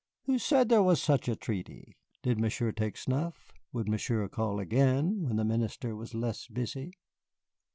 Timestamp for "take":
2.71-2.97